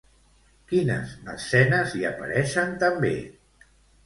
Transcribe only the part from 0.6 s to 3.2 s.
Quines escenes hi apareixen també?